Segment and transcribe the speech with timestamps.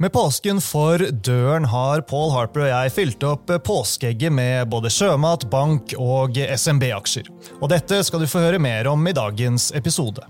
[0.00, 5.42] Med påsken for døren har Paul Harper og jeg fylt opp påskeegget med både sjømat,
[5.52, 7.26] bank og SMB-aksjer.
[7.60, 10.24] Og dette skal du få høre mer om i dagens episode.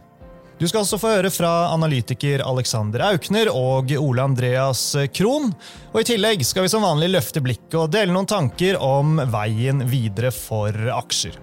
[0.58, 4.82] Du skal også få høre fra analytiker Alexander Aukner og Ole Andreas
[5.14, 5.52] Krohn.
[5.92, 9.84] Og I tillegg skal vi som vanlig løfte blikket og dele noen tanker om veien
[9.86, 11.38] videre for aksjer.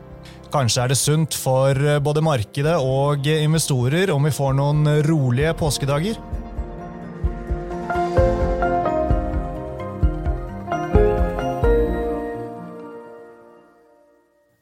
[0.51, 6.19] Kanskje er det sunt for både markedet og investorer om vi får noen rolige påskedager?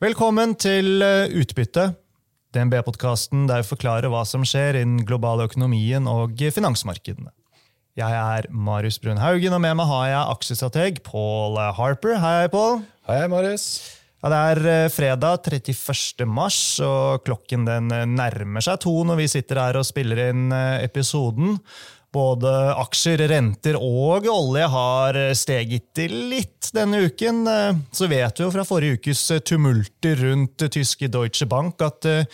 [0.05, 1.87] Velkommen til eh, Utbytte,
[2.53, 7.31] DNB-podkasten der vi forklarer hva som skjer innen globale økonomien og finansmarkedene.
[7.97, 12.19] Jeg er Marius Brun Haugen, og med meg har jeg aksjestrateg Paul Harper.
[12.21, 12.83] Hei, Paul.
[13.09, 13.65] Hei, Marius.
[14.21, 16.27] Ja, det er eh, fredag 31.
[16.29, 20.53] mars, og klokken den eh, nærmer seg to når vi sitter her og spiller inn
[20.83, 21.57] episoden.
[22.15, 27.41] Både aksjer, renter og olje har steget litt denne uken.
[27.91, 32.29] Så vet vi jo fra forrige ukes tumulter rundt tyske Deutsche Bank at eh,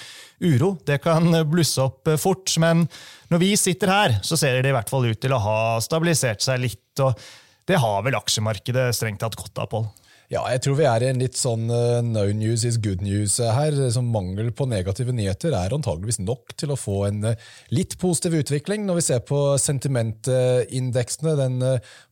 [0.45, 2.53] uro det kan blusse opp fort.
[2.61, 2.85] Men
[3.31, 6.43] når vi sitter her, så ser det i hvert fall ut til å ha stabilisert
[6.45, 6.91] seg litt.
[7.01, 7.17] og
[7.65, 9.89] Det har vel aksjemarkedet strengt tatt godt av, Pål?
[10.31, 13.33] Ja, jeg tror vi er i en litt sånn uh, no news is good news
[13.43, 13.75] her.
[13.91, 17.25] Som mangel på negative nyheter er antageligvis nok til å få en
[17.75, 18.85] litt positiv utvikling.
[18.87, 21.57] Når vi ser på sentimentindeksene, den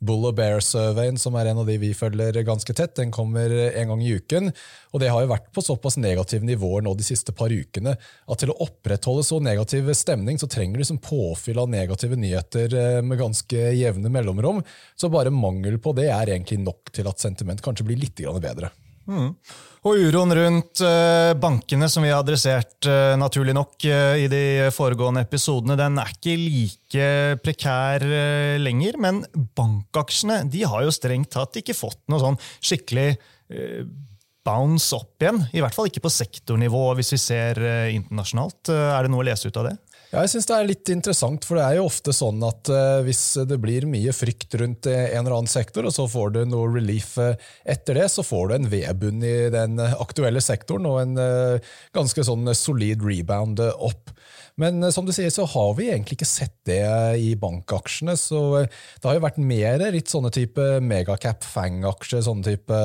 [0.03, 3.93] Bull og Bear-surveyen som er en av de vi følger ganske tett, den kommer en
[3.93, 4.51] gang i uken.
[4.91, 8.43] Og det har jo vært på såpass negative nivåer nå de siste par ukene at
[8.43, 13.21] til å opprettholde så negativ stemning, så trenger du liksom påfyll av negative nyheter med
[13.23, 14.59] ganske jevne mellomrom.
[14.99, 18.43] Så bare mangel på det er egentlig nok til at sentiment kanskje blir litt litt
[18.43, 18.71] bedre.
[19.09, 19.31] Mm.
[19.87, 24.67] Og uroen rundt uh, bankene, som vi har adressert uh, naturlig nok uh, i de
[24.75, 27.07] foregående episodene, den er ikke like
[27.45, 28.05] prekær
[28.59, 28.99] lenger.
[29.01, 29.23] Men
[29.57, 33.13] bankaksjene de har jo strengt tatt ikke fått noe sånn skikkelig
[34.45, 35.39] bounce opp igjen.
[35.57, 37.59] I hvert fall ikke på sektornivå, hvis vi ser
[37.95, 38.69] internasjonalt.
[38.69, 39.77] Er det noe å lese ut av det?
[40.09, 42.97] Ja, jeg synes Det er litt interessant, for det er jo ofte sånn at uh,
[43.05, 46.71] hvis det blir mye frykt rundt en eller annen sektor, og så får du noe
[46.73, 51.13] relief uh, etter det, så får du en vedbunn i den aktuelle sektoren og en
[51.21, 54.09] uh, ganske sånn solid rebound opp.
[54.59, 56.81] Men som du sier, så har vi egentlig ikke sett det
[57.21, 58.17] i bankaksjene.
[58.19, 62.79] så Det har jo vært mer litt sånne type megacap fang-aksjer, sånne type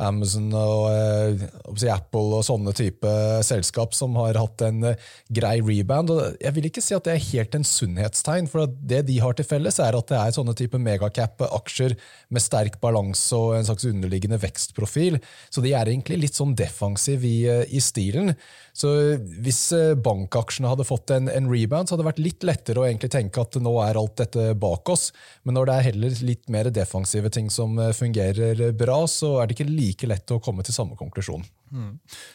[0.00, 3.12] Amazon og Apple og sånne type
[3.44, 4.94] selskap som har hatt en
[5.28, 6.14] grei rebound.
[6.14, 9.36] og Jeg vil ikke si at det er helt en sunnhetstegn, for det de har
[9.38, 11.94] til felles, er at det er sånne type megacap-aksjer
[12.34, 15.20] med sterk balanse og en slags underliggende vekstprofil.
[15.48, 18.34] Så de er egentlig litt sånn defensive i, i stilen.
[18.76, 18.90] Så
[19.42, 22.88] hvis eh, bankaksjene hadde fått en, en, rebound, så hadde det vært litt lettere å
[22.88, 25.10] egentlig tenke at nå er alt dette bak oss.
[25.44, 29.48] Men når det er heller litt mer defensive ting som eh, fungerer bra, så er
[29.48, 31.44] det ikke like lett å komme til samme konklusjon.
[31.70, 31.92] Mm.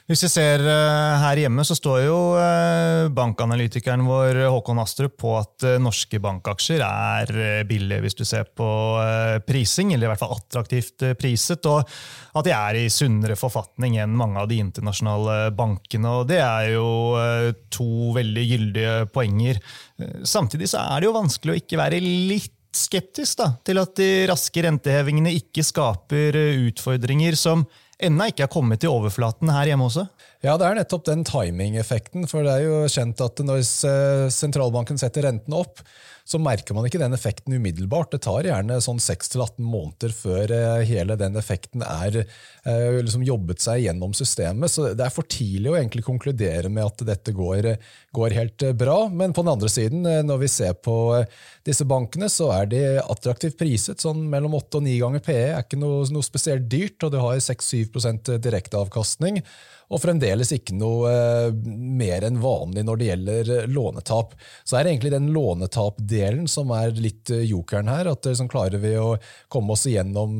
[0.07, 5.33] Hvis vi ser uh, her hjemme, så står jo uh, bankanalytikeren vår Håkon Astrup på
[5.35, 8.69] at norske bankaksjer er billige hvis du ser på
[9.47, 11.83] prising, eller i hvert fall attraktivt priset, og
[12.35, 16.15] at de er i sunnere forfatning enn mange av de internasjonale bankene.
[16.21, 16.89] og Det er jo
[17.73, 19.59] to veldig gyldige poenger.
[20.23, 24.09] Samtidig så er det jo vanskelig å ikke være litt skeptisk da, til at de
[24.29, 27.63] raske rentehevingene ikke skaper utfordringer som
[28.03, 30.07] ennå ikke er kommet til overflaten her hjemme også?
[30.43, 32.27] Ja, det er nettopp den timing-effekten.
[32.29, 33.63] For det er jo kjent at når
[34.33, 35.81] sentralbanken setter rentene opp,
[36.25, 38.09] så merker man ikke den effekten umiddelbart.
[38.15, 43.61] Det tar gjerne sånn 6-18 måneder før eh, hele den effekten er eh, liksom jobbet
[43.61, 44.73] seg gjennom systemet.
[44.73, 47.69] Så det er for tidlig å egentlig konkludere med at dette går,
[48.17, 49.03] går helt eh, bra.
[49.13, 50.97] Men på den andre siden, når vi ser på
[51.67, 54.01] disse bankene, så er de attraktivt priset.
[54.01, 57.21] sånn Mellom 8 og 9 ganger PE er ikke noe, noe spesielt dyrt, og du
[57.21, 59.43] har 6-7% direkteavkastning
[59.93, 64.33] og fremdeles ikke noe eh, mer enn vanlig når det gjelder eh, lånetap.
[64.65, 68.09] Så er det egentlig den lånetapdelen som er litt eh, jokeren her.
[68.09, 69.15] at liksom Klarer vi å
[69.51, 70.37] komme oss igjennom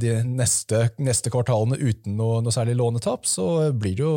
[0.00, 4.12] de neste, neste kvartalene uten noe, noe, særlig lånetap, så blir det jo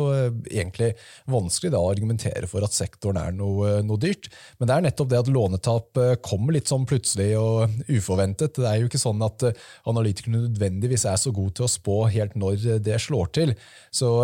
[0.46, 0.92] egentlig
[1.30, 4.30] vanskelig da å argumentere for at sektoren er noe, noe dyrt.
[4.58, 8.56] Men det er nettopp det at lånetap kommer litt sånn plutselig og uforventet.
[8.56, 9.44] Det er jo ikke sånn at
[9.90, 13.54] analytikerne nødvendigvis er så gode til å spå helt når det slår til.
[13.92, 14.14] Så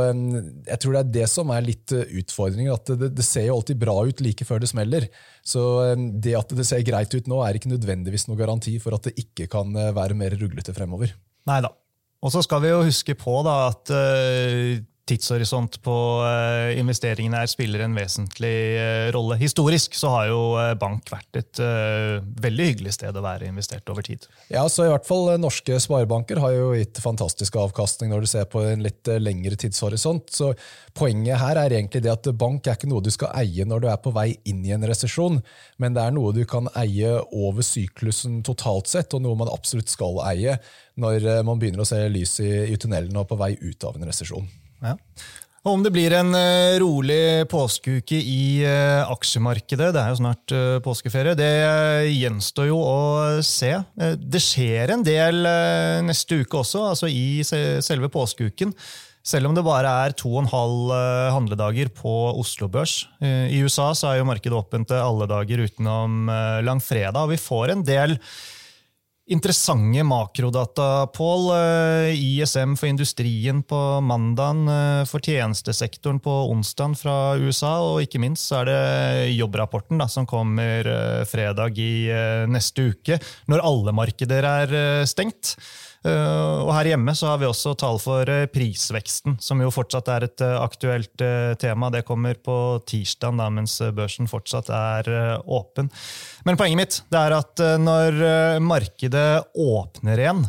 [0.67, 2.73] jeg tror det er det som er litt eh, utfordringen.
[2.75, 5.09] at det, det, ser jo alltid bra ut like før det smeller.
[5.47, 8.97] Så eh, det at det ser greit ut nå, er ikke nødvendigvis noe garanti for
[8.97, 11.15] at det ikke kan eh, være mer ruglete fremover.
[11.49, 11.73] Nei da.
[12.19, 13.93] Og så skal vi jo huske på da, at
[15.09, 15.97] tidshorisont på
[16.79, 18.55] investeringene her spiller en vesentlig
[19.15, 19.39] rolle.
[19.41, 20.41] Historisk så har jo
[20.81, 21.61] bank vært et
[22.45, 24.27] veldig hyggelig sted å være investert over tid.
[24.53, 28.49] Ja, så i hvert fall Norske sparebanker har jo gitt fantastisk avkastning når du ser
[28.53, 30.29] på en litt lengre tidshorisont.
[30.35, 30.53] Så
[30.99, 33.89] Poenget her er egentlig det at bank er ikke noe du skal eie når du
[33.93, 35.39] er på vei inn i en resesjon,
[35.79, 39.93] men det er noe du kan eie over syklusen totalt sett, og noe man absolutt
[39.93, 40.57] skal eie
[40.99, 43.99] når eh, man begynner å se lys i, i tunnelen og på vei ut av
[43.99, 44.49] en resesjon.
[44.85, 44.97] Ja.
[45.67, 50.55] Og om det blir en uh, rolig påskeuke i uh, aksjemarkedet, det er jo snart
[50.55, 51.51] uh, påskeferie, det
[52.15, 53.01] gjenstår jo å
[53.45, 53.75] se.
[54.17, 55.43] det skjer en del
[56.07, 58.73] neste uke også, altså i selve påskeuken.
[59.29, 63.03] Selv om det bare er to og en halv eh, handledager på Oslo Børs.
[63.21, 67.19] Eh, I USA så er jo markedet åpent alle dager utenom eh, langfredag.
[67.27, 68.17] og Vi får en del
[69.29, 71.51] interessante makrodata, Pål.
[72.15, 74.69] ISM for industrien på mandagen,
[75.09, 80.27] for tjenestesektoren på onsdagen fra USA, og ikke minst så er det jobbrapporten da, som
[80.29, 80.89] kommer
[81.29, 82.09] fredag i
[82.51, 83.21] neste uke,
[83.51, 84.79] når alle markeder er
[85.09, 85.57] stengt.
[86.07, 90.11] Eh, og her hjemme så har vi også tall for eh, prisveksten, som jo fortsatt
[90.15, 91.25] er et eh, aktuelt
[91.59, 91.91] tema.
[91.91, 92.57] Det kommer på
[92.87, 95.09] tirsdag, mens børsen fortsatt er
[95.43, 95.91] åpen.
[96.47, 100.45] Men poenget mitt er at når markedet åpner igjen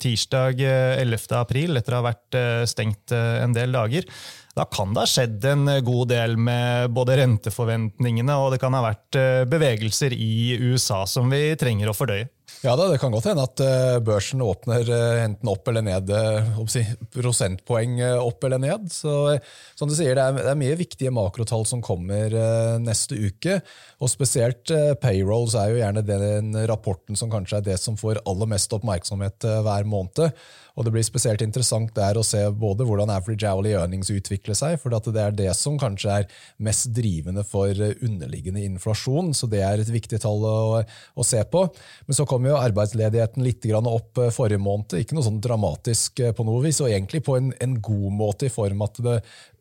[0.00, 1.26] tirsdag 11.
[1.38, 2.38] april, etter å ha vært
[2.68, 4.08] stengt en del dager,
[4.56, 8.84] da kan det ha skjedd en god del med både renteforventningene og det kan ha
[8.84, 12.28] vært bevegelser i USA som vi trenger å fordøye.
[12.64, 16.08] Ja, da, Det kan godt hende at uh, børsen åpner uh, enten opp eller ned,
[16.08, 16.78] uh,
[17.12, 18.86] prosentpoeng opp eller ned.
[18.88, 19.36] Så,
[19.76, 22.32] som du sier, det er, det er mye viktige makrotall som kommer
[22.80, 23.58] neste uke.
[24.04, 24.68] Og spesielt
[25.00, 29.46] payrolls er jo gjerne den rapporten som kanskje er det som får aller mest oppmerksomhet
[29.64, 30.34] hver måned.
[30.74, 34.74] Og Det blir spesielt interessant der å se både hvordan average hourly earnings utvikler seg,
[34.82, 36.26] for det er det som kanskje er
[36.58, 39.32] mest drivende for underliggende inflasjon.
[39.34, 41.62] så Det er et viktig tall å, å se på.
[42.06, 44.98] Men så kom jo arbeidsledigheten litt opp eh, forrige måned.
[44.98, 48.50] Ikke noe sånn dramatisk eh, på noe vis, og egentlig på en, en god måte
[48.50, 49.20] i form at det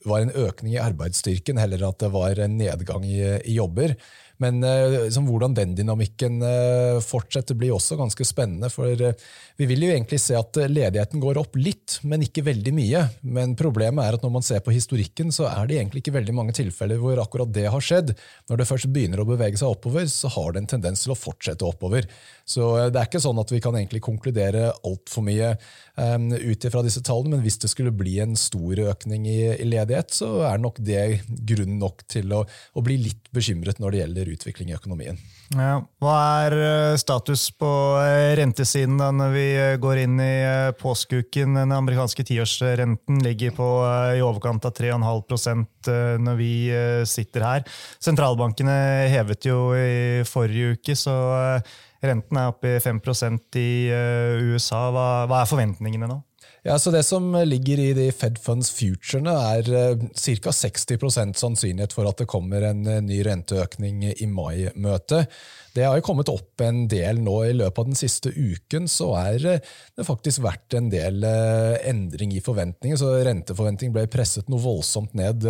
[0.10, 3.94] var en økning i arbeidsstyrken, heller at det var en nedgang i, i jobber.
[4.42, 4.64] Men
[5.06, 8.70] liksom, hvordan den dynamikken eh, fortsetter, blir også ganske spennende.
[8.74, 9.18] For eh,
[9.60, 13.04] vi vil jo egentlig se at ledigheten går opp litt, men ikke veldig mye.
[13.22, 16.36] Men problemet er at når man ser på historikken, så er det egentlig ikke veldig
[16.36, 18.16] mange tilfeller hvor akkurat det har skjedd.
[18.50, 21.20] Når det først begynner å bevege seg oppover, så har det en tendens til å
[21.20, 22.10] fortsette oppover.
[22.46, 25.54] Så det er ikke sånn at vi kan egentlig konkludere altfor mye
[25.96, 29.68] um, ut ifra disse tallene, men hvis det skulle bli en stor økning i, i
[29.68, 34.02] ledighet, så er nok det grunn nok til å, å bli litt bekymret når det
[34.04, 35.20] gjelder utvikling i økonomien.
[35.54, 35.82] Ja.
[36.02, 36.16] Hva
[36.46, 37.70] er eh, status på
[38.02, 40.34] eh, rentesiden da når vi eh, går inn i
[40.80, 41.60] påskeuken?
[41.60, 43.70] Den amerikanske tiårsrenten ligger på
[44.18, 45.92] i overkant av 3,5%
[46.24, 46.52] når vi
[47.10, 47.66] sitter her.
[48.02, 48.76] Sentralbankene
[49.12, 51.16] hevet jo i forrige uke, så
[52.04, 53.72] renten er oppe i 5% i
[54.48, 54.86] USA.
[54.96, 56.22] Hva, hva er forventningene nå?
[56.64, 60.54] Ja, så Det som ligger i de Fed Funds futurene, er uh, ca.
[60.56, 65.28] 60% sannsynlighet for at det kommer en uh, ny renteøkning i mai-møtet.
[65.76, 68.88] Det har jo kommet opp en del nå i løpet av den siste uken.
[68.88, 71.28] Så er uh, det faktisk vært en del
[71.84, 72.96] endring i forventninger.
[72.96, 75.44] så Renteforventning ble presset noe voldsomt ned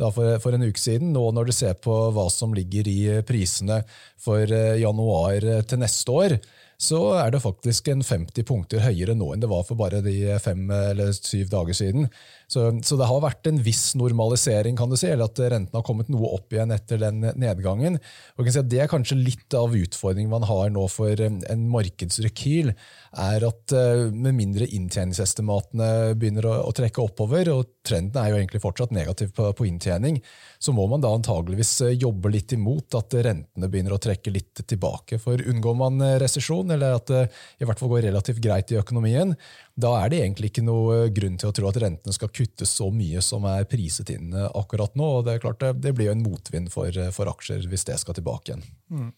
[0.00, 1.12] for, en uke siden.
[1.12, 3.82] Nå når du ser på hva som ligger i prisene
[4.16, 6.40] for januar til neste år,
[6.76, 10.36] så er det faktisk en 50 punkter høyere nå enn det var for bare de
[10.44, 12.10] fem eller syv dager siden.
[12.46, 15.82] Så, så, det har vært en viss normalisering, kan du si, eller at renten har
[15.86, 17.98] kommet noe opp igjen etter den nedgangen.
[18.38, 22.70] Si det er kanskje litt av utfordringen man har nå for en markedsrekyl,
[23.16, 25.88] er at eh, med mindre inntjeningsestimatene
[26.20, 30.20] begynner å, å, trekke oppover, og trenden er jo egentlig fortsatt negativ på, på, inntjening,
[30.62, 34.62] så må man da antageligvis eh, jobbe litt imot at rentene begynner å trekke litt
[34.68, 35.20] tilbake.
[35.22, 37.24] For unngår man eh, resesjon, eller at det
[37.62, 39.34] i hvert fall går relativt greit i økonomien,
[39.76, 42.90] da er det egentlig ikke noe grunn til å tro at rentene skal kuttes så
[42.92, 45.12] mye som er priset inn eh, akkurat nå.
[45.18, 47.88] og Det er klart det, det blir jo en motvind for, eh, for, aksjer hvis
[47.88, 48.66] det skal tilbake igjen.
[48.90, 49.14] Mm.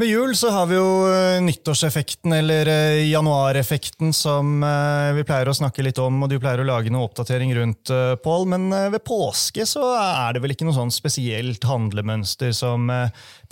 [0.00, 2.70] Ved jul så har vi jo eh, nyttårseffekten, eller
[3.04, 4.64] januareffekten, som
[5.12, 7.92] vi pleier å snakke litt om, og du pleier å lage noe oppdatering rundt,
[8.24, 8.46] Pål.
[8.54, 12.88] Men ved påske så er det vel ikke noe sånn spesielt handlemønster som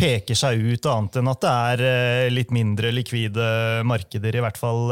[0.01, 4.89] peker seg ut, annet enn at det er litt mindre likvide markeder, i hvert fall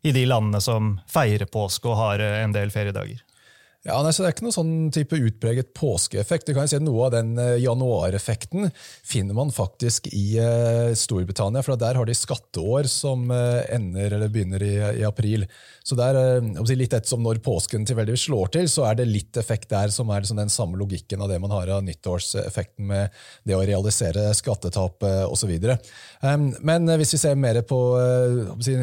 [0.00, 3.25] i de landene som feirer påske og har en del feriedager?
[3.86, 6.48] Ja, nei, så Det er ikke noe sånn type utpreget påskeeffekt.
[6.48, 8.72] Du kan jo si Noe av den eh, januareffekten
[9.06, 11.62] finner man faktisk i eh, Storbritannia.
[11.62, 15.46] for Der har de skatteår som eh, ender eller begynner i, i april.
[15.86, 19.70] Så der, eh, Litt ettersom når påsken tilfeldigvis slår til, så er det litt effekt
[19.70, 23.14] der som er liksom den samme logikken av det man har av nyttårseffekten med
[23.46, 25.54] det å realisere skattetap osv.
[26.20, 27.78] Um, men hvis vi ser mer på
[28.60, 28.74] si,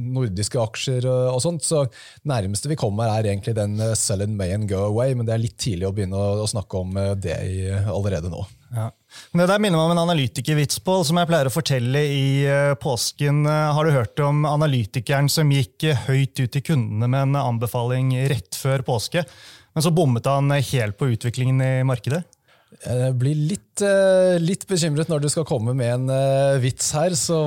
[0.00, 1.84] nordiske aksjer og sånt, så
[2.24, 5.42] nærmeste vi kommer er egentlig den sell and may and go away, men det er
[5.42, 8.44] litt tidlig å begynne å, å snakke om uh, det i, allerede nå.
[8.76, 8.90] Ja.
[9.32, 12.24] Det der minner meg om en analytikervits, Paul, som jeg pleier å fortelle i
[12.82, 13.46] påsken.
[13.46, 18.58] Har du hørt om analytikeren som gikk høyt ut til kundene med en anbefaling rett
[18.58, 19.22] før påske,
[19.72, 22.24] men så bommet han helt på utviklingen i markedet?
[22.82, 23.84] Jeg blir litt,
[24.42, 27.38] litt, bekymret når du skal komme med en vits her, så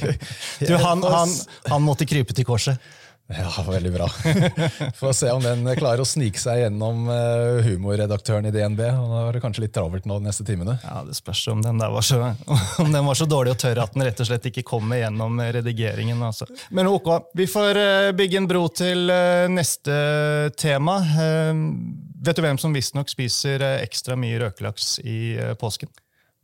[0.66, 1.34] du, han, han,
[1.68, 2.80] han, måtte krype til korset?
[3.26, 4.06] Ja, veldig bra.
[5.00, 7.08] Får se om den klarer å snike seg gjennom
[7.66, 8.84] humorredaktøren i DNB.
[8.86, 10.76] Han har kanskje litt travelt nå de neste timene.
[10.84, 12.20] Ja, Det spørs om den, var så,
[12.84, 15.42] om den var så dårlig og tørr at den rett og slett ikke kommer gjennom
[15.42, 16.22] redigeringen.
[16.22, 16.46] Altså.
[16.70, 17.82] Men ok, vi får
[18.14, 19.10] bygge en bro til
[19.50, 19.98] neste
[20.60, 21.00] tema.
[22.26, 25.90] Vet du hvem som visstnok spiser eh, ekstra mye røkelaks i eh, påsken?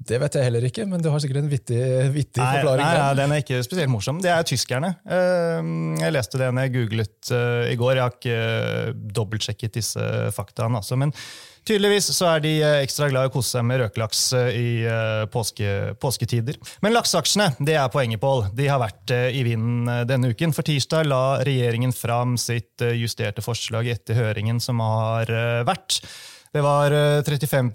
[0.09, 1.80] Det vet jeg heller ikke, men du har sikkert en vittig,
[2.14, 2.85] vittig nei, forklaring.
[2.85, 4.21] Nei, nei, den er ikke spesielt morsom.
[4.25, 4.94] Det er tyskerne.
[5.06, 5.71] Eh,
[6.02, 7.32] jeg leste det når jeg googlet
[7.73, 7.97] i går.
[7.97, 10.82] Jeg har ikke dobbeltsjekket disse faktaene.
[10.82, 10.99] Altså.
[11.00, 11.14] Men
[11.62, 14.71] Tydeligvis så er de eh, ekstra glad i å kose seg med røkelaks eh, i
[14.82, 16.59] eh, påske, påsketider.
[16.82, 18.49] Men lakseaksjene det er poenget, Pål.
[18.59, 20.54] De har vært i vinden denne uken.
[20.54, 25.30] For tirsdag la regjeringen fram sitt justerte forslag etter høringen som har
[25.66, 26.00] vært.
[26.52, 26.92] Det var
[27.25, 27.71] 35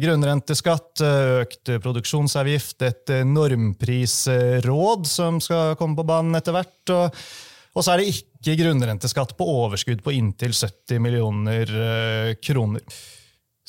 [0.00, 1.02] grunnrenteskatt,
[1.42, 6.94] økt produksjonsavgift, et normprisråd som skal komme på banen etter hvert.
[6.96, 7.20] og
[7.76, 12.82] og så er det ikke grunnrenteskatt på overskudd på inntil 70 millioner eh, kroner.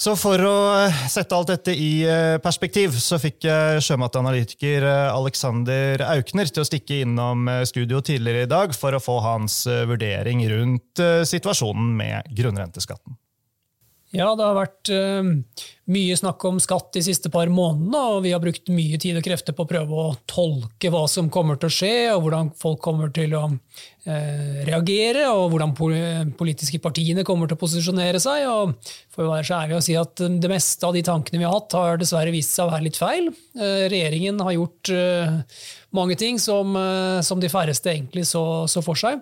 [0.02, 3.46] Så for å eh, sette alt dette i eh, perspektiv, så fikk
[3.86, 9.64] sjømatanalytiker Alexander Aukner til å stikke innom studio tidligere i dag for å få hans
[9.70, 13.21] vurdering rundt situasjonen med grunnrenteskatten.
[14.12, 15.30] Ja, det har vært uh,
[15.92, 19.26] mye snakk om skatt de siste par månedene, og vi har brukt mye tid og
[19.26, 22.82] krefter på å prøve å tolke hva som kommer til å skje, og hvordan folk
[22.84, 28.48] kommer til å eh, reagere, og hvordan politiske partiene kommer til å posisjonere seg.
[28.50, 31.48] og For å være så ærlig å si at det meste av de tankene vi
[31.48, 33.32] har hatt, har dessverre vist seg å være litt feil.
[33.60, 34.94] Eh, regjeringen har gjort
[35.92, 36.76] mange ting som,
[37.26, 39.20] som, de færreste egentlig så, så for seg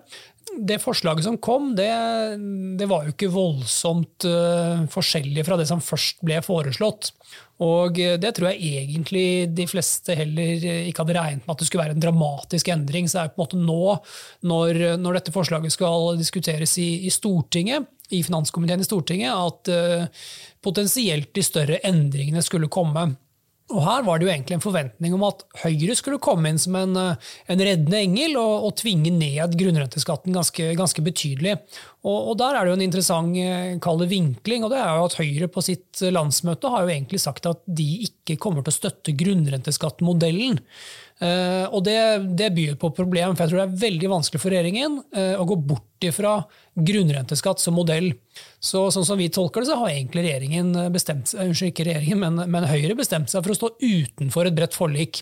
[0.58, 1.90] det forslaget som kom, det,
[2.78, 6.59] det var jo ikke voldsomt uh, forskjellig fra det som først ble foreslått.
[7.60, 11.84] Og det tror jeg egentlig de fleste heller ikke hadde regnet med at det skulle
[11.84, 13.08] være en dramatisk endring.
[13.08, 13.96] Så det er på en måte nå,
[14.48, 17.84] når, når dette forslaget skal diskuteres i, i, Stortinget,
[18.16, 20.24] i finanskomiteen i Stortinget, at uh,
[20.64, 23.10] potensielt de større endringene skulle komme.
[23.70, 26.74] Og Her var det jo egentlig en forventning om at Høyre skulle komme inn som
[26.78, 31.56] en, eh, en reddende engel og, og, tvinge ned grunnrenteskatten ganske, ganske betydelig.
[32.02, 34.64] Og, og, Der er det jo en interessant eh, vinkling.
[34.64, 38.08] og det er jo at Høyre på sitt landsmøte har jo egentlig sagt at de
[38.08, 40.58] ikke kommer til å støtte grunnrenteskattmodellen.
[41.20, 41.98] Uh, og det,
[42.32, 45.44] det, byr på problem, for jeg tror det er veldig vanskelig for regjeringen uh, å
[45.50, 46.38] gå bort ifra
[46.80, 48.14] grunnrenteskatt som modell.
[48.56, 52.22] Så sånn som vi tolker det, så har egentlig regjeringen bestemt seg, unnskyld, ikke regjeringen,
[52.22, 55.20] men, men Høyre bestemt seg for å stå utenfor et bredt forlik.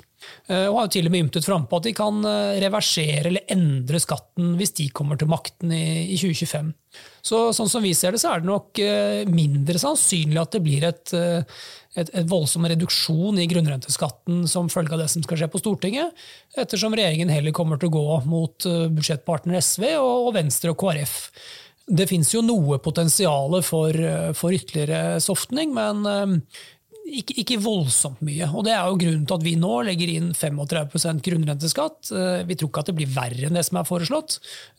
[0.50, 2.21] Og har jo til og med ymtet frampå at de kan
[2.62, 6.71] reversere eller endre skatten hvis de kommer til makten i, i 2025.
[7.26, 8.83] Så sånn som vi ser det, så er det nok
[9.35, 11.14] mindre sannsynlig at det blir et
[11.99, 16.26] et, et voldsom reduksjon i grunnrenteskatten som følge av det som skal skje på Stortinget,
[16.59, 20.81] ettersom regjeringen heller kommer til å gå mot eh, budsjettpartner SV og, og Venstre og
[20.81, 21.17] KrF.
[21.88, 26.35] Det fins jo noe potensial for, eh, for, ytterligere softning, men eh,
[27.21, 28.47] ikke, ikke, voldsomt mye.
[28.53, 32.11] Og Det er jo grunnen til at vi nå legger inn 35% grunnrenteskatt.
[32.49, 34.33] Vi tror ikke at det blir verre enn det som er foreslått.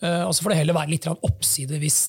[0.03, 1.99] Og så får det heller være litt oppside hvis,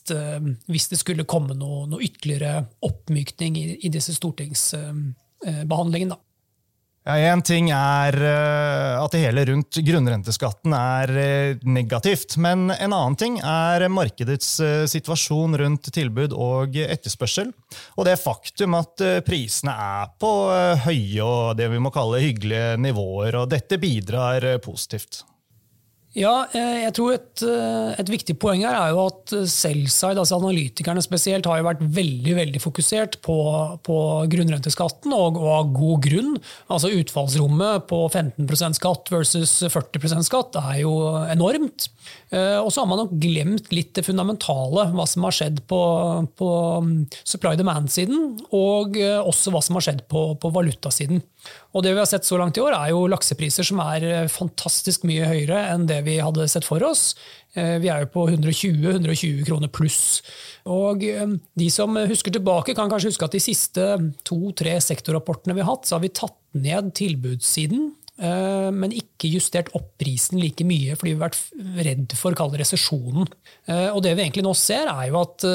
[0.71, 2.53] hvis det skulle komme noe, noe ytterligere
[2.87, 6.17] oppmykning i, i disse stortingsbehandlingene.
[7.11, 12.37] Ja, Én ting er eh, at det hele rundt grunnrenteskatten er eh, negativt.
[12.39, 17.51] Men en annen ting er markedets eh, situasjon rundt tilbud og etterspørsel.
[17.99, 20.31] Og det faktum at prisene er på
[20.85, 23.41] høye og det vi må kalle hyggelige nivåer.
[23.43, 25.25] Og dette bidrar positivt.
[26.19, 30.41] Ja, eh, jeg tror et, eh, et, viktig poeng her er jo at Selside, altså
[30.41, 33.37] analytikerne spesielt, har jo vært veldig veldig fokusert på,
[33.87, 33.99] på
[34.33, 36.33] grunnrenteskatten, og, og, av god grunn.
[36.67, 40.97] Altså Utfallsrommet på 15% skatt versus 40% skatt er jo
[41.31, 41.93] enormt.
[42.35, 45.81] Eh, og så har man nok glemt litt det fundamentale, hva som har skjedd på,
[46.35, 46.51] på
[46.89, 51.23] mm, supply demand-siden, og også hva som har skjedd på, på valutasiden.
[51.71, 54.31] Og det vi har sett så langt i år, er jo laksepriser som er eh,
[54.31, 57.15] fantastisk mye høyere enn det vi hadde sett for oss.
[57.55, 60.21] Eh, vi er jo på 120-120 kroner pluss.
[60.71, 63.87] Og eh, de som husker tilbake, kan kanskje huske at de siste
[64.29, 67.91] to-tre sektorrapportene vi har hatt, så har vi tatt ned tilbudssiden.
[68.21, 73.25] Men ikke justert opp prisen like mye, fordi vi har vært redd for det resesjonen.
[73.95, 75.47] Og det vi egentlig nå ser, er jo at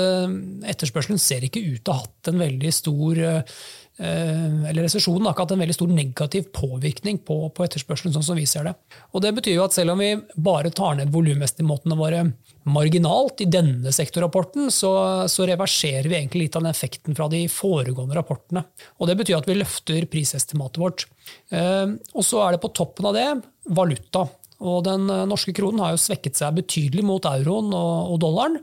[0.74, 3.54] etterspørselen ser ikke ut til å ha hatt en veldig stor Eh,
[3.98, 8.12] eller resesjonen har ikke hatt en veldig stor negativ påvirkning på, på, etterspørselen.
[8.16, 8.74] sånn som vi ser det.
[9.16, 12.26] Og Det betyr jo at selv om vi bare tar ned volumestimatene våre
[12.68, 14.92] marginalt i denne sektorrapporten, så,
[15.32, 18.66] så, reverserer vi egentlig litt av den effekten fra de foregående rapportene.
[19.00, 21.08] Og Det betyr at vi løfter prisestimatet vårt.
[21.56, 23.30] Eh, og så er det på toppen av det
[23.72, 24.28] valuta.
[24.66, 28.60] Og Den norske kronen har jo svekket seg betydelig mot euroen og, og dollaren.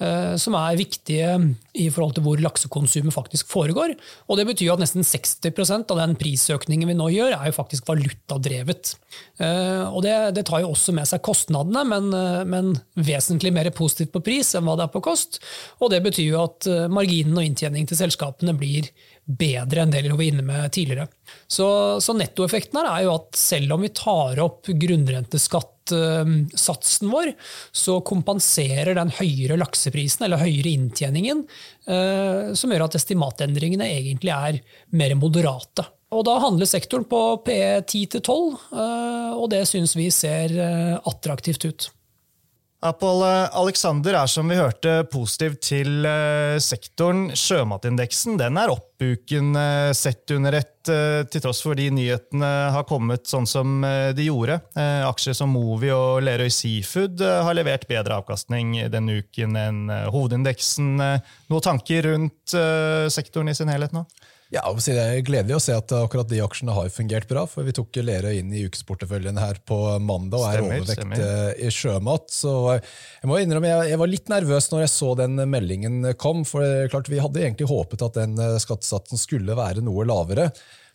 [0.00, 1.32] Eh, som er viktige
[1.76, 3.92] i forhold til hvor laksekonsumet faktisk foregår.
[4.32, 7.84] Og Det betyr at nesten 60% av den prisøkningen vi nå gjør, er jo faktisk
[7.90, 8.94] valutadrevet.
[9.38, 13.68] Eh, og det, det tar jo også med seg kostnadene, men, eh, men, vesentlig mer
[13.76, 15.42] positivt på pris enn hva det er på kost.
[15.84, 18.88] Og det betyr jo at marginen og inntjening til selskapene blir
[19.38, 21.08] bedre enn det vi var inne med tidligere.
[21.46, 27.32] Så, så nettoeffekten her er jo at selv om vi tar opp grunnrenteskattsatsen vår,
[27.70, 31.38] så kompenserer den høyere lakseprisen, eller høyere inntjeningen,
[31.86, 34.54] eh, som gjør at estimatendringene egentlig er
[34.96, 35.84] mer moderate.
[36.10, 41.64] Og Da handler sektoren på PE 10-12, eh, og det syns vi ser eh, attraktivt
[41.68, 41.90] ut.
[42.80, 43.20] Apol
[43.52, 47.26] Alexander er som vi hørte positiv til eh, sektoren.
[47.36, 52.86] Sjømatindeksen den er oppbuken eh, sett under ett, eh, til tross for de nyhetene har
[52.88, 54.56] kommet sånn som de gjorde.
[54.80, 59.82] Aksjer som Movi og Lerøy Seafood har levert bedre avkastning denne uken enn
[60.14, 60.94] hovedindeksen.
[61.52, 62.56] Noen tanker rundt
[63.12, 64.06] sektoren i sin helhet nå?
[64.50, 67.44] Ja, Det er gledelig å se at akkurat de aksjene har fungert bra.
[67.46, 71.22] for Vi tok Lerøy inn i ukesporteføljen her på mandag og er stemmer, overvekt stemmer.
[71.22, 72.26] Eh, i sjømat.
[72.34, 76.42] Så jeg må innrømme, jeg var litt nervøs når jeg så den meldingen kom.
[76.44, 80.50] for klart Vi hadde egentlig håpet at den eh, skattesatsen skulle være noe lavere.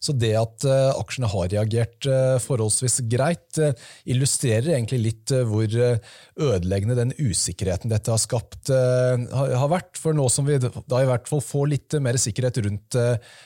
[0.05, 3.73] Så det at uh, aksjene har reagert uh, forholdsvis greit, uh,
[4.05, 9.97] illustrerer egentlig litt hvor ødeleggende den usikkerheten dette har skapt, har, vært.
[9.99, 12.97] For nå som vi da i hvert fall får litt mer sikkerhet rundt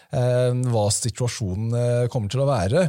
[0.09, 2.83] hva situasjonen kommer til å være,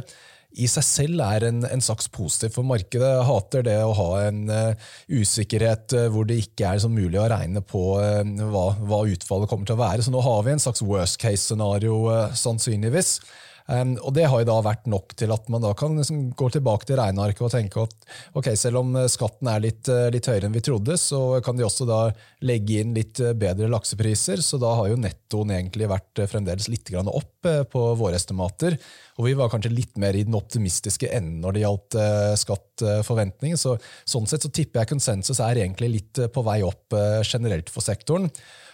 [0.59, 3.07] i seg selv er en, en slags positiv for markedet.
[3.07, 7.19] Jeg hater det å ha en uh, usikkerhet uh, hvor det ikke er så mulig
[7.21, 8.19] å regne på uh,
[8.51, 10.03] hva, hva, utfallet kommer til å være.
[10.03, 12.03] Så nå har vi en slags worst case-scenario,
[12.35, 13.19] sannsynligvis.
[13.67, 16.49] Um, og Det har jo da vært nok til at man da kan liksom gå
[16.53, 17.95] tilbake til regnearket og tenke at
[18.37, 21.65] ok, selv om skatten er litt, eh, litt, høyere enn vi trodde, så kan de
[21.65, 21.99] også da
[22.47, 24.41] legge inn litt eh, bedre laksepriser.
[24.45, 28.75] Så da har jo nettoen egentlig vært eh, fremdeles litt opp på våre estimater.
[29.17, 31.97] Og vi var kanskje litt mer i den optimistiske enden når det gjaldt
[32.41, 33.57] skattforventninger.
[33.59, 33.75] Så,
[34.07, 36.95] sånn sett så tipper jeg konsensus er egentlig litt på vei opp
[37.25, 38.29] generelt for sektoren.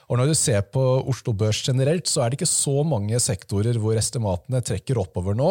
[0.07, 3.75] Og Når du ser på Oslo Børs generelt, så er det ikke så mange sektorer
[3.81, 5.49] hvor estimatene trekker oppover nå.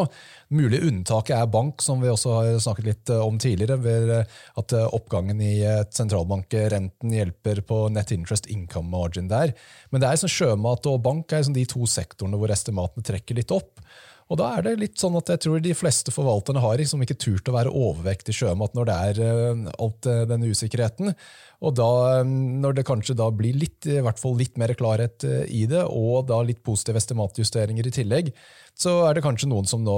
[0.57, 3.77] Mulig unntaket er bank, som vi også har snakket litt eh, om tidligere.
[3.85, 5.59] ved eh, At eh, oppgangen i
[5.93, 9.53] sentralbankrenten hjelper på net interest income margin der.
[9.93, 13.53] Men det er sånn sjømat og bank er de to sektorene hvor estimatene trekker litt
[13.53, 13.85] opp.
[14.27, 17.19] Og da er det litt sånn at jeg tror de fleste forvalterne har liksom ikke
[17.23, 21.13] turt å være overvekt i sjømat når det er uh, alt uh, denne usikkerheten.
[21.63, 21.91] Og da,
[22.27, 22.33] um,
[22.65, 26.27] når det kanskje da blir litt, i hvert fall litt mer klarhet i det, og
[26.33, 28.35] da litt positive estimatjusteringer i tillegg,
[28.77, 29.97] så er det kanskje noen som nå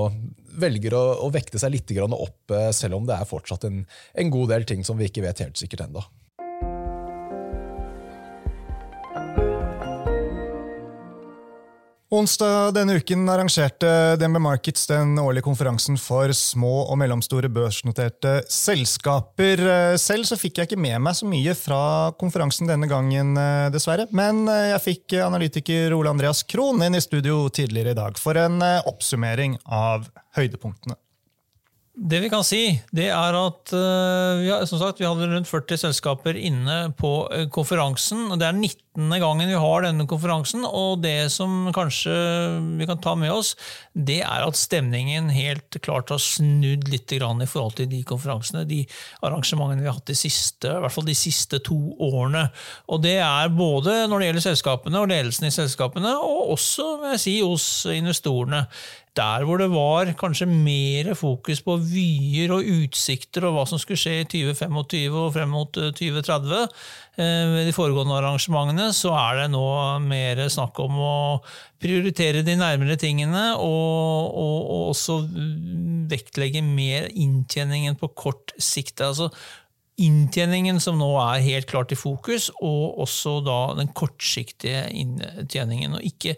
[0.60, 4.52] velger å, å vekte seg litt opp, selv om det er fortsatt en, en god
[4.52, 6.04] del ting som vi ikke vet helt sikkert ennå.
[12.08, 19.60] Onsdag denne uken arrangerte DNB Markets den årlige konferansen for små og mellomstore børsnoterte selskaper.
[20.00, 21.80] Selv så fikk jeg ikke med meg så mye fra
[22.16, 23.36] konferansen denne gangen,
[23.74, 24.06] dessverre.
[24.16, 28.56] Men jeg fikk analytiker Ole Andreas Krohn inn i studio tidligere i dag for en
[28.64, 30.96] oppsummering av høydepunktene.
[31.98, 35.80] Det vi kan si, det er at uh, vi, som sagt, vi hadde rundt 40
[35.82, 38.28] selskaper inne på uh, konferansen.
[38.30, 39.16] og Det er 19.
[39.18, 40.62] gangen vi har denne konferansen.
[40.62, 42.14] og Det som kanskje
[42.78, 43.56] vi kan ta med oss,
[43.98, 48.84] det er at stemningen helt klart har snudd litt i forhold til de konferansene, de
[49.26, 52.46] arrangementene vi har hatt de siste, i hvert fall de siste to årene.
[52.87, 57.22] Og Det er både når det gjelder selskapene og ledelsen i selskapene, og også jeg
[57.26, 58.68] si, hos investorene
[59.16, 64.00] der hvor det var kanskje mer fokus på vyer og utsikter og hva som skulle
[64.00, 66.52] skje i 2025 og frem mot 2030,
[67.18, 69.64] eh, eh, ved de foregående arrangementene, så er det nå
[70.04, 71.14] mer snakk om å
[71.82, 75.20] prioritere de nærmere tingene og, og, og også
[76.10, 79.00] vektlegge mer inntjeningen på kort sikt.
[79.04, 79.30] Altså
[79.98, 85.98] inntjeningen som nå er helt klart i fokus, og også da den kortsiktige inntjeningen.
[85.98, 86.37] Og, ikke,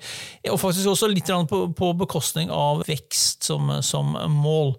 [0.48, 4.74] og faktisk også litt på, på bekostning av vekst som, som, mål.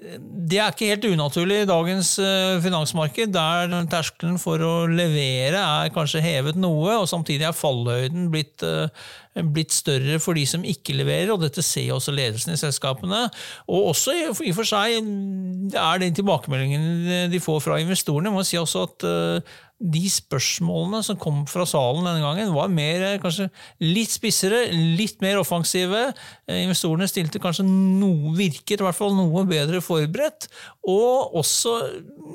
[0.00, 5.92] Det er ikke helt unaturlig i dagens eh, finansmarked, der terskelen for å levere er
[5.92, 8.88] kanskje hevet noe, og samtidig er fallhøyden blitt uh,
[9.34, 13.26] blitt større for de som ikke leverer, og dette ser også ledelsen i selskapene.
[13.70, 18.32] Og også i og for seg er det tilbakemeldingen de får fra investorene.
[18.32, 22.68] Man må si også at eh, de spørsmålene som kom fra salen denne gangen, var
[22.68, 23.48] mer, eh, kanskje
[23.80, 26.12] litt spissere, litt mer offensive.
[26.46, 30.48] Eh, investorene stilte kanskje noe, virket i hvert fall noe bedre forberedt,
[30.84, 31.72] og også,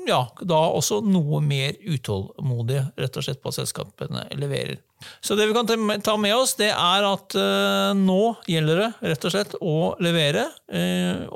[0.08, 4.82] ja, da også noe mer utålmodige, rett og slett på at selskapene leverer.
[5.20, 9.26] Så det vi kan ta med oss, det er at uh, nå gjelder det rett
[9.28, 10.46] og slett å levere.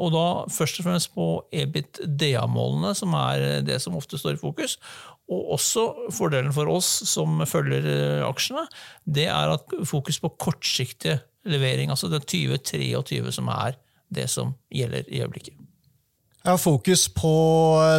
[0.00, 4.78] Og da først og fremst på EBIT-DA-målene, som er det som ofte står i fokus.
[5.30, 8.66] Og også fordelen for oss som følger uh, aksjene,
[9.06, 11.92] det er at fokus på kortsiktig levering.
[11.92, 13.78] Altså det 2023 som er
[14.10, 15.56] det som gjelder i øyeblikket.
[16.40, 17.30] Ja, Fokus på